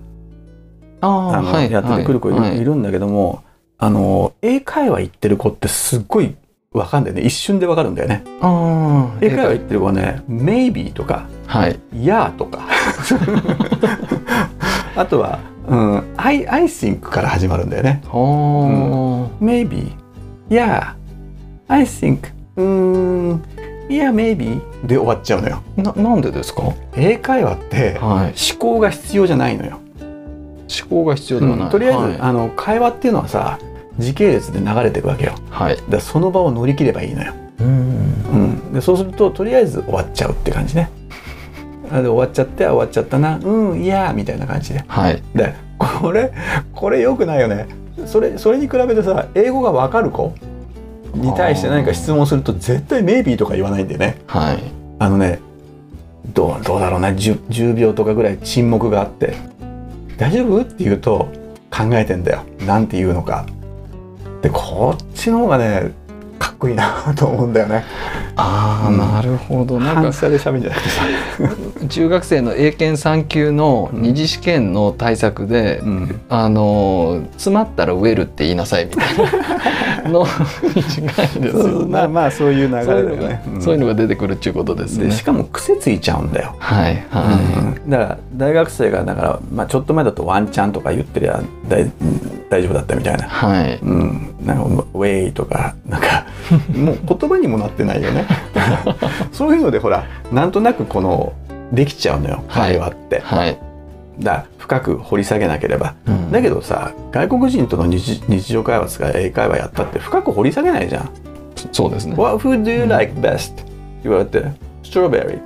[1.02, 2.64] あの、はい、やっててくる子いるはい、い。
[2.64, 3.44] るんだけども
[3.78, 6.36] あの英会話行ってる子ってすっごい
[6.72, 7.22] わかんないね。
[7.22, 8.24] 一瞬でわかるんだよね。
[9.20, 12.60] 英会話行ってる子はね「maybe」とか「はい、や」とか。
[14.96, 18.02] あとは「うん、I, I think」から始まるんだよね。
[18.06, 19.92] うん、maybe
[20.50, 20.94] 「yeah」
[21.68, 22.20] 「I think」
[22.56, 23.34] うん
[23.90, 25.62] 「yeah maybe」で終わっちゃうのよ。
[25.76, 26.64] ななんでですか？
[26.96, 29.80] 英会話って思考が必要じゃないのよ。
[30.80, 33.60] 思考が必要ではない、うん、とりあえず、はい、あの会話っていうのはさ
[34.00, 35.36] 時系列で流れていくわけよ。
[35.50, 37.34] はい、だその場を乗り切ればいいのよ。
[37.60, 40.90] うん、でそうするととりあえず終わっちゃうって感じね。
[41.92, 44.84] で終わっちゃって終わっちゃったなうんいやみたいな感じで。
[44.88, 46.32] はい、でこれ
[46.74, 47.68] これよくないよね。
[48.06, 50.34] それそれに比べてさ英語がわかる子
[51.14, 54.18] に対して何か質問すると絶対「メイビー」とか言わないんでね。
[54.28, 54.64] はい、
[55.00, 55.40] あのね
[56.34, 59.36] どうどうだろうな 10, 10秒とかぐらい沈黙があって
[60.22, 61.30] 「大丈夫?」って言うと
[61.72, 62.44] 考えてんだよ。
[62.68, 63.48] なんて言うのか。
[64.44, 65.92] でこっちの方がね
[66.62, 67.84] こいいなと思うんだよね。
[68.36, 70.12] ああ、うん、なるほどなんか
[71.90, 79.18] 中学生の英検3級の二次試験の対策で、うん、あの詰まったら植えるって言いなさいみたい
[80.04, 80.26] なの
[80.76, 81.86] に近いですよね。
[81.88, 83.44] まあまあそういう流れだよね。
[83.60, 85.12] そういうのが出てくるっていうことですね。
[85.12, 86.56] しかも癖ついちゃうんだよ。
[86.60, 87.90] はいはい。
[87.90, 91.92] だから大学生がだからまあちょっと前だとワンチャンとか言ってりゃ大
[92.50, 93.28] 大丈夫だったみたいな。
[93.28, 93.80] はい。
[93.82, 94.36] うん。
[94.46, 96.26] なんかウェイとかなんか
[96.76, 98.26] もう言葉にもなってないよね。
[99.32, 101.34] そういうのでほらなんとなくこの
[101.72, 103.22] できちゃうのよ会話って。
[103.24, 103.58] はい、
[104.20, 111.10] だ深く掘り下げなければ、うん、だけどさ外国人との日日常会話とか英会話やったって深く掘り下げないじゃん。
[111.72, 112.16] そうですね。
[112.18, 114.44] What food do you like best?、うん、言われて
[114.84, 115.40] Strawberry。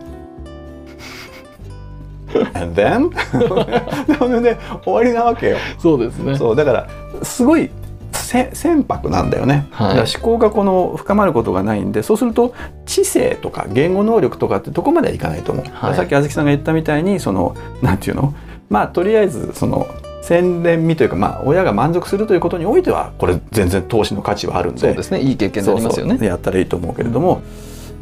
[2.53, 3.09] And then?
[4.41, 5.57] で終わりなわけよ。
[5.79, 6.35] そうですね。
[6.35, 6.87] そうだから
[7.23, 7.69] すごい
[8.15, 12.54] 船舶なんだよね、はい、思考がこの深まることがないんでそうすると
[12.86, 18.34] 知性とか言語能力とかってとこまではいかないと思う、はい、さっきあずきさんが言ったみたいにそのなんていうの？
[18.69, 19.88] まあとりあえずその
[20.23, 24.82] 洗練味というか、まあ、親が満足するということにおいてはこれ全然投資の価値はあるんで。
[24.82, 25.21] そうですね。
[25.21, 26.25] いい経験になりますよね。
[26.25, 27.43] やったらいいと思うけれども、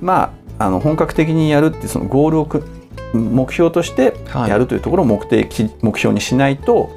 [0.01, 2.49] うん、まああの本格的にやるってそのゴールを
[3.13, 6.91] 目標としてやるというところを目的、はい、目標にしないと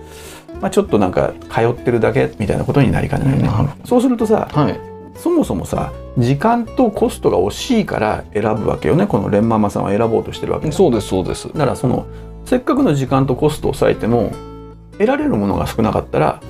[0.60, 3.48] まあ、ちょっとなんか通ってるだけみたいなことになりかねないね。
[3.84, 4.80] そうするとさ、はい、
[5.18, 12.06] そもそもさ時間とコストが惜しいから選ぶわけよねこのレンママさんは選ぼうとしてるわけそうですそうですだからその
[12.44, 14.32] せっかくの時間とコストを抑えても
[14.92, 16.40] 得られるものが少なかったら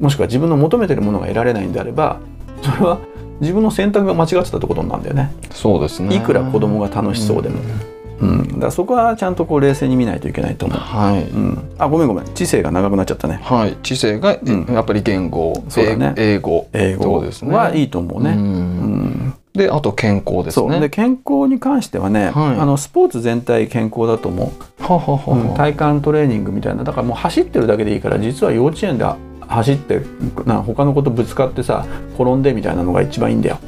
[0.00, 2.20] もしくは自分の求めてるものが得られないんであれば
[2.62, 2.98] それは
[3.40, 5.32] 自分の選択が間違ってたってことなんだよね。
[5.50, 7.60] そうですねいくら子供が楽しそうでも。
[7.60, 7.91] うん
[8.22, 10.78] うん、そこはちゃんとこう冷静に見ないといけないと思う。
[10.78, 11.22] はい。
[11.24, 13.40] うん、あごめんごめん知性が長くなっちゃったね。
[13.42, 13.76] はい。
[13.82, 17.54] 知性が、うん、やっぱり言語、そうだね、英語、英語ですね。
[17.54, 18.30] はいいと思うね。
[18.30, 18.38] うん。
[18.38, 20.78] うん、であと健康ですね。
[20.78, 24.82] で健康に関してはね、はい、あのスポーツ全体健康だと思う。
[24.82, 29.06] ははは、うん、体幹トレーニングみたいなだからもう走ってるだけでいいから実は幼稚園で
[29.40, 30.00] 走って
[30.46, 33.58] な他のことぶつかってさ転んでみたいなのが一番いいんだよ。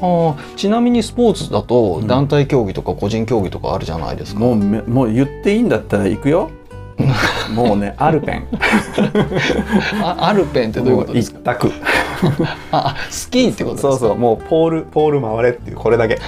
[0.00, 6.50] あちなみにスポーツだと団体競技とか個人競技とかあるじゃないですか、もうもう言っていいんだったら行くよ。
[7.54, 8.48] もうねアルペン。
[10.02, 11.38] あアルペンってどういうことですか？
[11.38, 11.72] 一択。
[12.72, 13.90] あスキーってことですか？
[13.92, 16.18] そうそうもうポールポール回れっていうこれだけ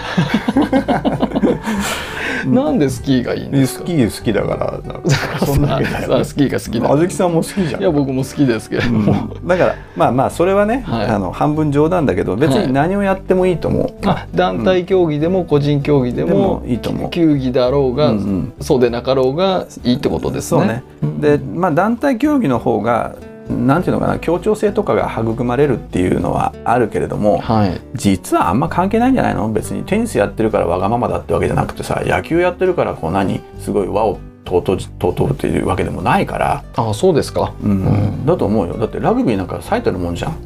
[2.47, 3.85] なんでスキーがいいんですか？
[3.85, 6.93] スキー好きだからそんなわけだよ、ね、スキーが好きだ。
[6.93, 7.81] あずきさんも好きじゃん。
[7.81, 8.91] いや僕も好きですけれど。
[8.91, 17.11] も、うん、だからまあまあそれはね、はい、あの半分冗談だけど別に何をやってもいいと思う、はい、団体競技でも個人競技でも,、いいと思う。
[17.11, 20.83] 球技だろうが、うんうん、そうでなかろうがいいってことですね。
[21.01, 21.39] そうね。
[21.39, 23.17] でまあ団体競技の方が
[23.51, 29.53] なんていうのかな協調性とかが育まれるっていうのはあるけれども、はい、実はあんま関係ないんじゃないの？
[29.53, 36.65] 別にテニスやってるからわがままだってわけじゃなくてさ野球やってるからこう何すごい輪を尊尊ぶっていうわけでもないから。
[36.77, 37.91] あそうですか、うん、う
[38.23, 38.79] ん、だと思うよ。
[38.79, 40.37] だってラグビーなんか最たるもんじゃん。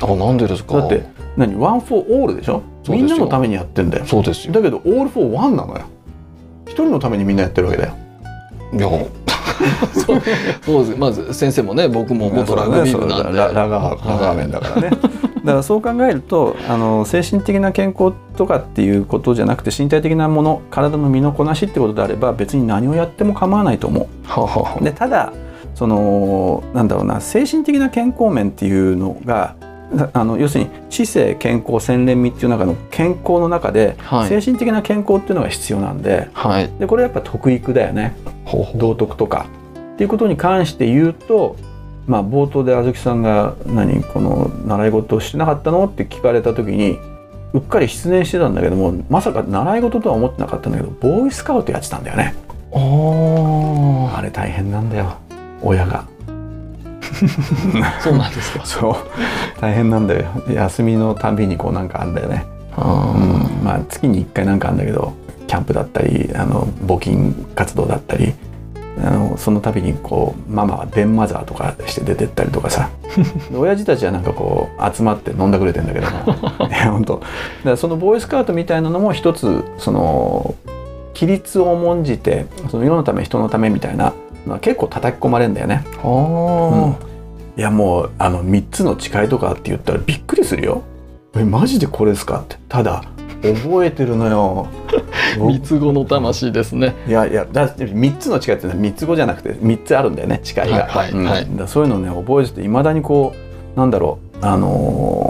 [0.00, 0.78] あなんでですか？
[0.78, 1.04] だって
[1.36, 1.56] 何？
[1.56, 2.62] one for all でしょ？
[2.88, 4.06] みんなのためにやってんだよ。
[4.06, 4.52] そうですよ。
[4.52, 5.84] だけど all for one なのよ。
[6.66, 7.94] 一人のためにみんなやってるわけだよ。
[8.72, 8.88] いや
[9.94, 10.22] そう。
[10.62, 10.98] そうです。
[10.98, 15.08] まず先生もね僕も元ラグビー部なんで、ララガーラガーメンだからね、だか
[15.44, 24.08] らそう考えるとあの精神的な健康とかっていうことじゃなくて身体的なもの体の身のこなしってことであれば別に何をやっても構わないと思
[24.80, 24.84] う。
[24.84, 25.32] でただ
[25.74, 29.54] そのなんだろうな精神的な健康面っていうのが
[30.12, 38.16] あの要するに知性健康洗練味っていう中の健康の中で、はい、精神的な健康っていうのが必要なんではい、でこれやっぱ得育だよね。
[38.74, 39.46] 道徳とか。
[39.94, 41.56] っていうことに関して言うと
[42.08, 46.98] まあ、冒頭であずきさんが何この習い事をしてなかったのって聞かれた時に
[47.52, 52.34] うっかり失念してたんだけどもまさか習い事とは思ってなかったんだけどボーイスカウトやってたんだよね。
[52.72, 55.16] あれ大変なんだよ
[55.62, 56.06] 親が
[58.00, 58.64] そうなんですか。
[58.64, 58.96] そう。
[59.60, 60.26] 大変なんだよ。
[60.48, 62.46] 休みのたびにこうなんかあるんだよね。
[62.76, 65.12] うん、まあ月に1回なんかあるんだけど
[65.46, 68.34] キャンプだったりあの募金活動だったり
[69.02, 72.90] あのその度にこうママはベンマザーとかして出てったりとかさ。
[73.52, 76.06] 親父たちはなんかこう集まって飲んだくれてんだけど。
[76.28, 77.14] も本当。
[77.14, 77.26] だか
[77.70, 80.54] らそのボーイスカウトみたいなのも一つその
[81.14, 84.12] 規律を重んじてその世のため人のためみたいな
[84.58, 85.84] 結構叩き込まれるんだよね。
[86.02, 86.96] うん、
[87.56, 90.82] いやもうあの3つの誓いとかって言ったらびっくりするよ。
[91.34, 92.56] えマジでこれですかって。
[92.68, 93.04] ただ
[93.42, 94.66] 覚えてるのよ。
[95.38, 96.94] 三つ子の魂ですね。
[97.06, 101.42] いやいやだ三つの誓いって三つ子じゃなくて三つあるんだよね誓いが、はいはいはい。
[101.44, 103.32] うん、そういうのね覚えてていまだにこ
[103.76, 105.27] うなんだろうあのー、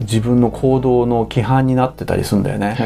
[0.00, 2.76] 自分の行動の規範になってたりするんだよね。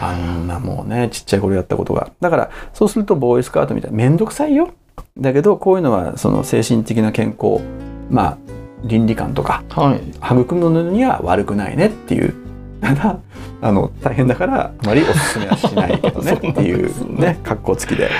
[0.00, 2.10] あんなもうねちっちゃい頃やったことが。
[2.20, 4.70] だからそうするとボーイスカートみたいな面倒くさいよ。
[5.18, 7.62] だけどこういうのはその精神的な健康
[8.10, 8.38] まあ
[8.84, 12.34] 倫理観とか、はい、育むのには悪くないねっていう
[12.80, 13.18] ただ
[13.62, 18.10] あの大変だからあまりおすすめはしないけどね っていうね格好付きで、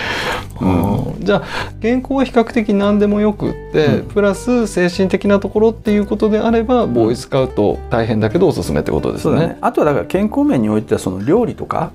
[0.61, 0.67] う
[1.21, 1.43] ん、じゃあ
[1.81, 9.41] 健康は比較的何でもよくって、うん、プラス精神的なところっていうことであればボーイスカウト大変だけどおすすめってことですね。
[9.41, 9.59] ね。
[9.61, 11.91] あとはだから健康面においてはその料理とか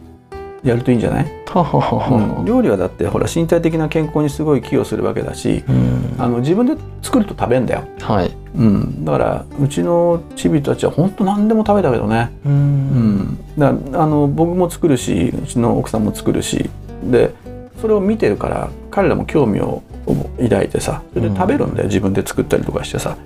[0.66, 1.26] やるといいんじゃない？
[1.26, 8.32] うん、料理はだってほら身体的な健康にすごい寄与するわけだし、うん、あの自分で作ると食べんだよ、はい。
[8.56, 13.74] うん、だからうちのチビたちは本当何でも食べたけどね、うん、だあ
[14.06, 16.70] の僕も作るしうちの奥さんも作るし。
[17.04, 17.34] で
[17.82, 19.84] それを見てるから彼らも興味を
[20.42, 23.18] 抱いてさそれで食べるんだよ、自分で作ったりとかしてさ。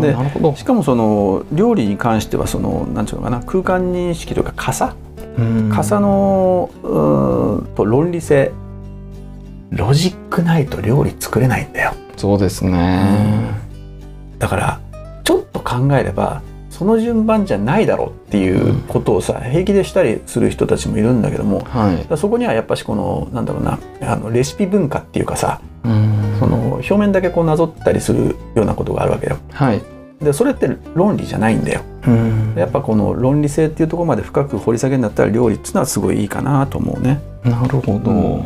[0.00, 0.16] で
[0.56, 4.96] しかもその料理に関してはそのなんていうのかな空間認識というか傘
[5.72, 6.70] 傘の
[7.74, 8.52] と論理性。
[9.70, 11.94] ロジックないと料理作れないんだよ。
[12.16, 13.50] そうですね、
[14.38, 14.80] だから
[15.24, 29.38] ちょっと考えればその順番じゃないだろうっていうことをさ、うん、平気でしたりする人たちもいるんだけども、はい、そこにはやっぱしこのなんだろうなあのレシピ文化っていうかさ、うん、その表面だけこうなぞったりするようなことがあるわけよ。
[29.52, 29.82] はい、
[30.20, 31.82] でそれって論理じゃないんだよ。
[32.56, 37.20] やっぱこの論理性っていうところまで深く掘り下げるんだったら料理っていうのはすごいいいかなと思うね。
[37.42, 38.44] なるほど、うん、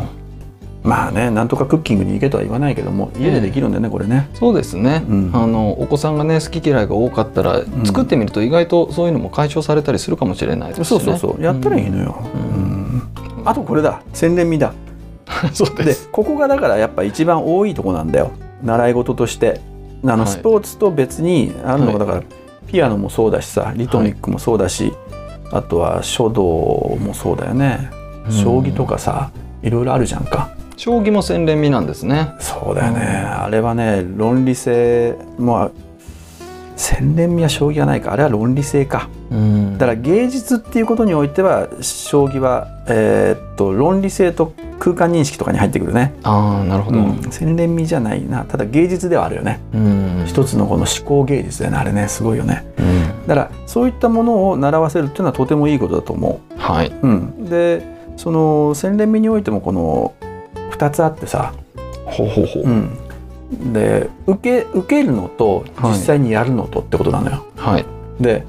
[0.83, 4.29] まあねなんとかクッキングに行けとは言わないけども家でできるんだよね、これね。
[4.35, 10.85] そうですね、うん、あのお子さんがね好き嫌いが多かったら、作ってみると意外とそういうのも解消されたりするかもしれないですね。
[10.85, 11.43] そうそうそう。
[11.43, 12.25] やったらいいのよ。
[13.45, 14.03] あとこれだ。
[14.13, 14.73] 洗練味だ。
[15.53, 16.07] そうです。
[16.07, 18.31] でここがだからやっぱ一番多いとこなんだよ。
[18.63, 19.61] 習い事として。
[20.05, 22.23] あの、スポーツと別にあるのがだから、
[22.69, 24.93] ピアノもそうだしさリトミックもそうだし、
[25.51, 26.45] あとは書道
[27.01, 27.91] もそうだよね。
[28.31, 29.31] 将棋とかさ
[29.63, 30.51] いろいろあるじゃんか。
[30.77, 32.35] 将棋も洗練味なんですね。
[32.39, 35.73] そうだよね、あれはね論理性も
[36.79, 38.13] 洗練味は将棋はないか。
[38.13, 46.15] あれは論理性か、うん、だから芸術っていうことにおいては将棋は、えー、っと論理性と空間認識とかに入ってくるね。
[46.23, 48.45] ああなるほど、うん、洗練味じゃないな。
[48.45, 51.79] ただ芸術ではあるよね、うん、一つのこの思考芸術だよね。
[51.79, 56.59] あれねすごいよね、うん、だからそういったものを習わせるっていうのはとてもいいことだと思う。
[56.59, 57.83] はい、うん、で
[58.17, 60.15] その洗練味においてもこの
[60.71, 61.53] 2つあってさ。
[62.05, 63.08] ほうほうほう、うん
[63.51, 67.47] で受け受けるのと実際にやるのとってことなのよ。
[67.57, 67.87] はい、
[68.21, 68.45] で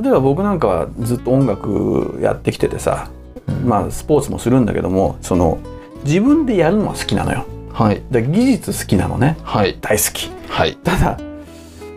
[0.00, 3.10] 例えば僕なんかはずっと音楽やってきててさ、
[3.48, 5.58] うん、まあスポーツもするんだけどもその
[6.04, 7.46] 自分でやるのは好きなのよ。
[7.72, 10.30] はい、で技術好きなのね、はい、大好き。
[10.48, 11.18] はい、ただ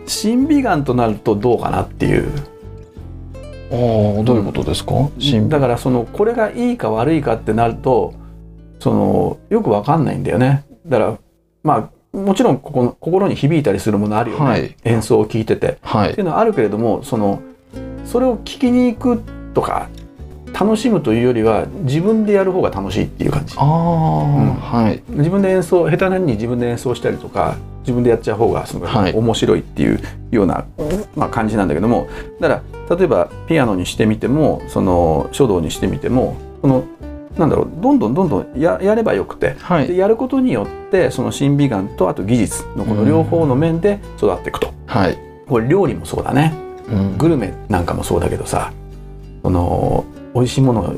[0.06, 2.28] 審美眼となるとどうかなっていう。
[3.70, 8.14] ああどういうことですか、うん、だからそのこれがいいか悪いかってなると
[8.80, 10.64] そのよくわかんないんだよね。
[10.86, 11.18] だから
[11.62, 17.42] まあもちろんここの心に響いたりするものあるよね、はい、演奏を聴いてて、はい、っていうのはあるけれどもその
[18.04, 19.22] それを聞きに行く
[19.54, 19.88] とか
[20.58, 23.54] 楽しむというよりは自分でやる方が楽しいっていう感じ。
[23.58, 24.54] あうん。
[24.54, 29.12] はい、自分で演奏下手なに自分で演奏したりとか自分でやっちゃう方がすごい。
[29.12, 30.00] 面白いっていう
[30.30, 30.64] ような、
[31.14, 32.08] まあ、感じなんだけども。
[32.40, 36.84] だから例えばピアノにしてみてもその書道にしてみてもこの
[37.38, 46.52] なんだろうどんどんどんどんややればよくて、はい、でやることによってその審美眼とあと技術のこの両方の面で育っていくと、はい、これ料理もそうだね、
[46.88, 48.72] うん、グルメなんかもそうだけどさ
[49.42, 50.94] その美味しいものを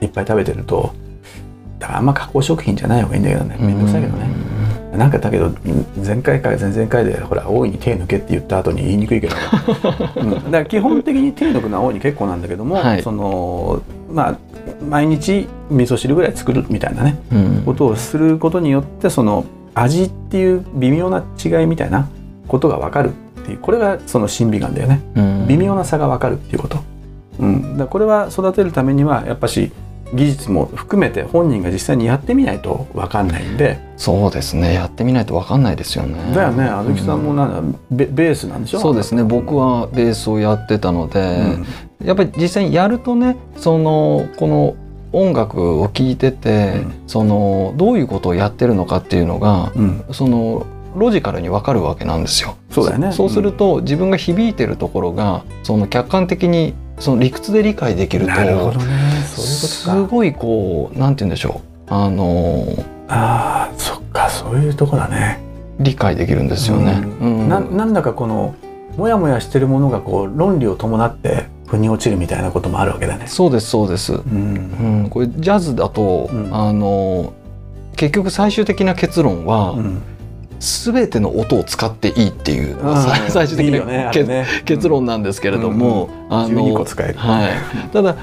[0.00, 0.94] いっぱい食べてると
[1.78, 3.56] だからあんま加工食品じゃない方がいいんだけどね。
[3.58, 4.30] 面倒くさいけどね、
[4.92, 5.50] うん、なんかだけど
[6.02, 9.36] 前回か前々回でほら大いに手抜けって言った後に言いにくいけど、
[10.16, 14.38] うん、だから基本的に手抜くのは大いに結構なんだけども、はい、そのまあ
[14.88, 22.08] 毎日味噌汁ぐらい作るみたいなね、うん、ことをすることによってその味っていう微妙な違いみたいな
[22.48, 23.12] ことが分かるっ
[23.44, 26.78] ていうこれがその審美眼だよね、うん、微妙な差が分かるっていうこと、
[27.40, 29.72] うん、だこれは育てるためにはやっぱし
[30.12, 33.80] 技術も含めて本人が実際にやってみないと分かんないんで。
[33.96, 34.72] そうですね。
[34.74, 36.32] やってみないと分かんないですよね。
[36.32, 36.64] だよね。
[36.64, 38.80] あずきさんもなんだ、うん、ベベースなんでしょ？
[38.80, 39.24] そうですね。
[39.24, 41.66] 僕はベースをやってたので、うん、
[42.02, 44.76] やっぱり実際にやるとねそのこの
[45.12, 49.72] 音楽を聴いてて、うん、そのどういうことをやってるのかっていうのが、
[50.10, 50.66] その
[50.96, 52.56] ロジカルにわかるわけなんですよ。
[52.70, 53.12] そうだよね。
[53.12, 61.92] そうすると、自分が響いてるところがその客観的にその理屈で理解できると、なるほどね、すごいこうなんて言うんでしょう。
[61.92, 62.66] あの
[63.06, 64.28] あそっか。
[64.28, 65.40] そういうとこだね。
[65.78, 67.02] 理解できるんですよね。
[67.20, 68.54] うん、ななんだかこの
[68.96, 73.26] もやもやしてるものがこう論理を伴って腑に落ちるみたいなこともあるわけだね。
[73.26, 74.14] そうですそうです。
[74.14, 77.32] うん、うん、これジャズだと、うん、あの
[77.96, 80.02] 結局最終的な結論は、うん。
[80.60, 82.78] 全ての音を使っていいっていう
[83.28, 87.48] 最終的な、ねね、結論なんですけれども、うん、あのは
[87.84, 88.16] い、ただ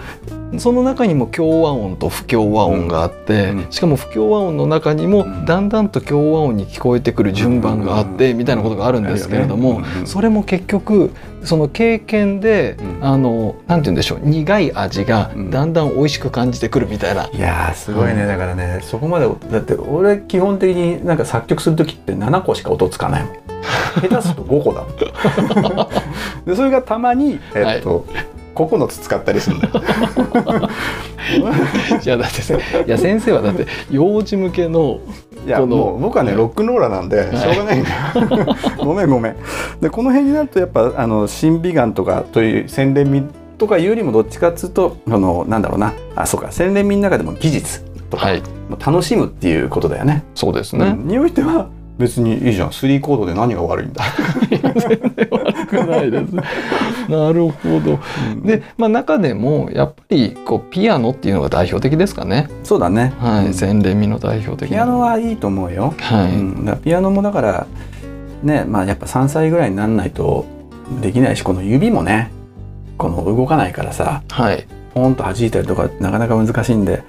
[0.57, 11.11] その中にも協和音と不協和音があって、しかも不協和音の中にもだんだんと協和音に聞こえてくる順番があって、みたいなことがあるんですけれども、それも結局
[11.43, 17.27] その経験で、あのなんて言うんでしょう苦い味がだんだん美味しく感じてくるみたいな。
[17.27, 23.33] いやすごいね、だからねそこまでだって俺基本的になんか作曲する時って7個しか音つかないもん。
[24.01, 24.85] 下手すると5個だ。
[26.45, 29.73] でそれがたまにえっと、はい9つ使ったりするん だよ。
[32.03, 34.99] いやだっていや先生はだって幼児向けの
[35.45, 38.55] いやもう僕はねロックンローラーなんでしょうがないんだよ、
[38.85, 39.35] ごめんごめん。
[39.81, 43.23] でこの辺になるとやっぱあの審美眼とかという洗練味
[43.57, 45.93] とかいうよりもどっちかっつうとあのなんだろうな。
[46.15, 46.51] あそうか。
[46.51, 48.43] 洗練味の中でも技術とか、はい、
[48.85, 50.23] 楽しむっていうことだよね。
[50.35, 51.67] そうですね、うん、においては
[51.97, 52.69] 別にいいじゃん。
[52.69, 54.03] 3コードで何が悪いんだ。
[54.49, 56.35] 全然悪くないです。
[57.09, 57.99] なるほど、
[58.33, 62.49] うん、で、まあ、中でもやっぱりこうピアノっていうのが代表的ですかね。
[62.63, 63.13] そうだね。
[63.19, 67.67] はい、洗練味の代表的ピアノはいいと思うよ、はい、うん、ピアノもだから
[68.43, 70.45] ねまあやっぱ3歳ぐらいになんないと
[71.01, 72.31] できないしこの指もね
[72.97, 77.03] この動かないからさ、はい、ポンと弾いたりとかなかなか難しいんで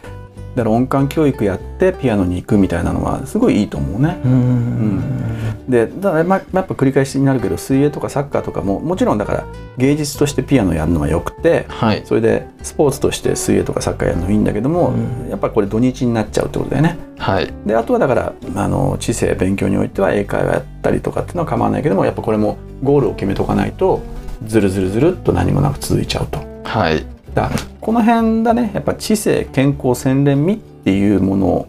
[0.55, 4.21] だから音感教育やってピアノに行くみたいなのはすごいいいと思うね。
[4.25, 9.47] うん、でだからまやっぱ繰り返しになるけど水泳とかサッカーとかももちろんだから
[9.79, 14.93] 芸術としてピアノやるのはよくて、はい、それでスポーツとして水泳とかサッカーやるのいいんだけども、
[15.31, 16.99] やっぱこれ土日になっちゃうってことだよね。
[17.19, 24.03] はい、であとはだからあの知性勉強においては英会話やったりとかっていうのは構わないけどもやっぱこれもゴールを決めとかないと
[24.47, 26.41] ずるずるずるっと何もなく続いちゃうと。
[26.65, 27.51] はいだ。
[27.81, 28.71] この辺だね。
[28.75, 31.69] やっぱ知性健康洗練味っていうもの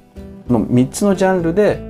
[0.49, 1.82] の3つのジャンルで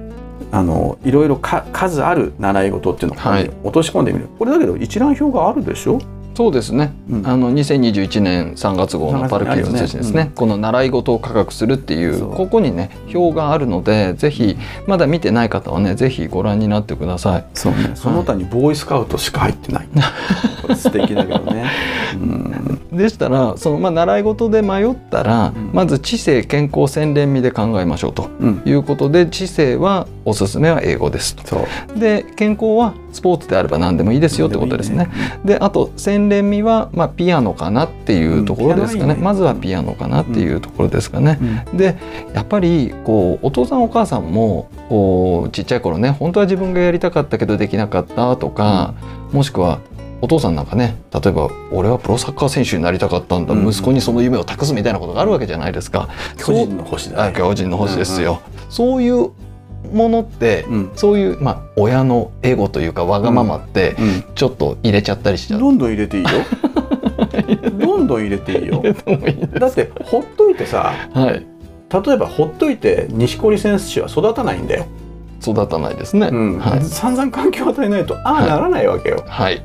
[0.51, 3.17] あのいろいろ数ある習い事っていうの
[3.63, 5.99] を落とし込んでみる、はい、これだけど一覧表があるでしょ？
[6.33, 14.57] そうですね、うん、あの2021年3月号のパルキッズ通信ですね、ねうん、この習い事を科学するっていうここにね表があるのでぜひ
[14.87, 17.45] まだ見てない方はねぜひご覧になってください。
[17.53, 17.91] そうね。
[17.95, 21.69] その他にボーイスカウトしか入ってない、はい、素敵だけどね、
[22.15, 22.97] うん。
[22.97, 28.29] でしたらその、まあ、習い事で迷ったら、うん、まず知性健康洗練味で考えましょうと
[28.65, 31.67] いうことで、うん、知性はおすすめは英語ですと。
[31.95, 35.09] で健康はスポーツであれば何でもいいですよってことですね。
[35.45, 41.39] で、ね、あと洗練味は、まあ、ピアノかなっていうところですかね、うん、まずはピアノかなっていうところですかね。
[41.73, 41.95] で
[42.33, 48.93] やっぱりこうお父さんお母さんもこうちっちゃい頃ね本当は自分がやりたかったけどできなかったとか、
[49.31, 49.79] もしくは
[50.21, 56.07] お父さんなんかね例えば俺はプロサッカー選手になりたかったんだ、うん、息子にその夢を託すみたいなことがあるわけじゃないですか。
[56.37, 59.31] 巨人の星だ、ね、巨人の星ですよ、うんうん、そういう
[59.91, 63.95] ものって、うん、そういう、まあ、親のエゴというかわがままって、
[64.35, 66.29] ちょっと入れちゃったりしちゃう、どんどん入れていいよ。
[67.79, 68.83] どんどん入れていいよ。
[69.59, 71.45] だってほっといてさ、はい、
[72.05, 74.85] 例えばほっといて錦織選手は育たないんだよ。
[75.43, 76.59] 育たないですね、うん。
[76.59, 79.61] はい、散々環境を与えないとああならないわけよ、はい、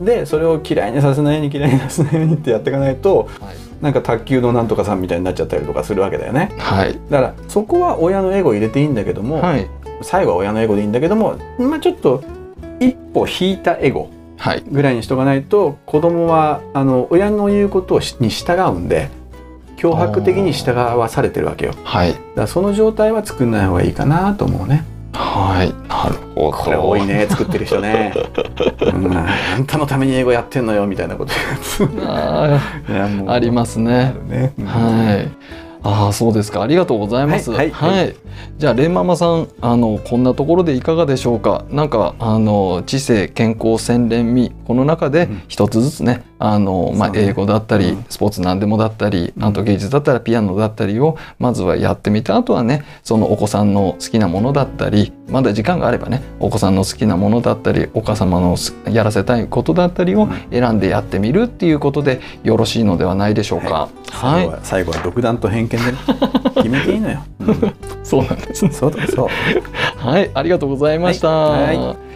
[0.00, 9.68] でそれを嫌いにさせないように嫌いにさせないようにってやっていかないと、はい、なんか卓球のなんとかさんみたいになっちゃったりとかするわけだよね、はい、だからそこは親のエゴ入れていいんだけども、はい、
[10.02, 12.22] 最後は親のエゴでいいんだけどもまあちょっと
[12.78, 14.10] 一歩引いたエゴ
[14.70, 19.10] ぐらいにしとかないと、はい、子供はあの親の言うことに従うんで
[19.76, 21.74] 脅迫的に従わされてるわけよ。
[21.84, 24.84] はい、だからその状態は作んない方がいいかなと思うね。
[25.12, 26.52] はい、なるほど。
[26.52, 28.12] これ多いね、作ってる人ね。
[28.94, 31.32] うん、あんたのために英語やってんのよみたいなこと
[32.06, 32.60] あ
[33.26, 34.14] ありますね。
[34.28, 35.60] ねはい。
[35.82, 37.50] ああそうですかありがとうございます。
[37.50, 38.16] はい、はいはい、
[38.58, 41.64] じゃあレンママさんあのこんなところでいかがでしょうか。
[41.70, 58.56] なんかあの知性健康洗練味この中で一つずつね、うん、あのまあ、英語だったり、スポーツ何でもだったり、あと芸術だったらピアノだったりをまずはやってみてあとはねそのお子さんの好きなものだったりまだ時間があればねお子さんの好きなものだったりお母様の
[58.90, 63.90] やらせたいことだったりを選んでやってみるっていうことでよろしいのではないでしょうか。
[64.10, 65.98] はい、最後は独断と偏見で、ね、
[66.54, 67.22] 決めていいのよ。
[68.02, 68.72] そうなんですね。
[68.72, 69.28] そうそう。
[69.96, 71.28] はい、ありがとうございました。
[71.28, 71.76] はい。
[71.76, 72.09] はい